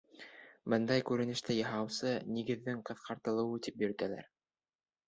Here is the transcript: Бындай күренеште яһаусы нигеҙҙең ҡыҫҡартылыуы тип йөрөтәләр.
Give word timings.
Бындай 0.73 1.03
күренеште 1.09 1.57
яһаусы 1.59 2.15
нигеҙҙең 2.39 2.83
ҡыҫҡартылыуы 2.91 3.65
тип 3.69 3.81
йөрөтәләр. 3.87 4.33